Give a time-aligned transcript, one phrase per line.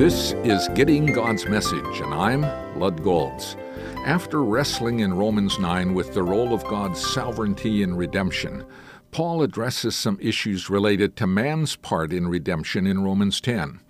[0.00, 2.40] This is Getting God's Message, and I'm
[2.80, 3.54] Lud Golz.
[4.06, 8.64] After wrestling in Romans 9 with the role of God's sovereignty in redemption,
[9.10, 13.80] Paul addresses some issues related to man's part in redemption in Romans 10.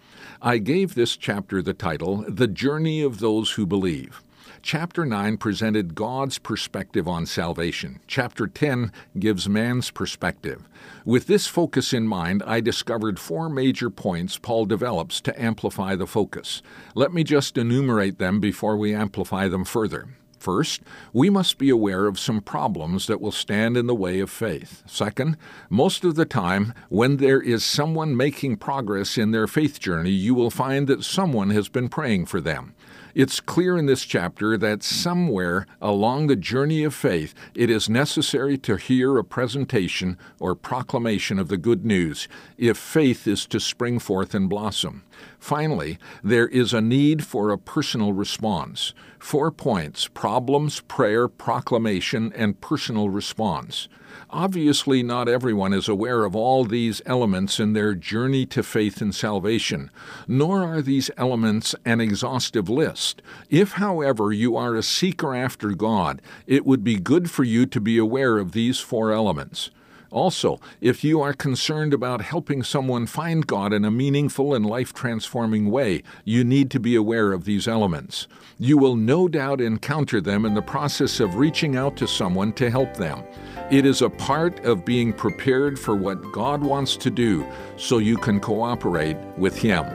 [0.42, 4.20] I gave this chapter the title, The Journey of Those Who Believe.
[4.62, 8.00] Chapter 9 presented God's perspective on salvation.
[8.06, 10.68] Chapter 10 gives man's perspective.
[11.04, 16.06] With this focus in mind, I discovered four major points Paul develops to amplify the
[16.06, 16.62] focus.
[16.94, 20.08] Let me just enumerate them before we amplify them further.
[20.40, 20.80] First,
[21.12, 24.82] we must be aware of some problems that will stand in the way of faith.
[24.86, 25.36] Second,
[25.68, 30.34] most of the time, when there is someone making progress in their faith journey, you
[30.34, 32.74] will find that someone has been praying for them.
[33.14, 38.56] It's clear in this chapter that somewhere along the journey of faith, it is necessary
[38.58, 43.98] to hear a presentation or proclamation of the good news if faith is to spring
[43.98, 45.02] forth and blossom.
[45.40, 48.94] Finally, there is a need for a personal response.
[49.18, 53.88] Four points problems, prayer, proclamation, and personal response.
[54.30, 59.14] Obviously, not everyone is aware of all these elements in their journey to faith and
[59.14, 59.90] salvation,
[60.28, 62.99] nor are these elements an exhaustive list.
[63.48, 67.80] If, however, you are a seeker after God, it would be good for you to
[67.80, 69.70] be aware of these four elements.
[70.10, 74.92] Also, if you are concerned about helping someone find God in a meaningful and life
[74.92, 78.26] transforming way, you need to be aware of these elements.
[78.58, 82.70] You will no doubt encounter them in the process of reaching out to someone to
[82.70, 83.22] help them.
[83.70, 88.16] It is a part of being prepared for what God wants to do so you
[88.16, 89.86] can cooperate with Him.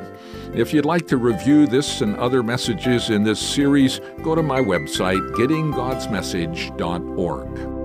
[0.53, 4.61] If you'd like to review this and other messages in this series, go to my
[4.61, 7.84] website, gettinggodsmessage.org.